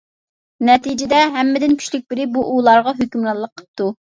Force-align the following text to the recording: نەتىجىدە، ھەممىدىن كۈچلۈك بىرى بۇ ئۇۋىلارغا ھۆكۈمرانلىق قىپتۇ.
نەتىجىدە، 0.69 1.19
ھەممىدىن 1.35 1.77
كۈچلۈك 1.83 2.07
بىرى 2.15 2.27
بۇ 2.39 2.47
ئۇۋىلارغا 2.49 2.99
ھۆكۈمرانلىق 3.03 3.57
قىپتۇ. 3.63 3.93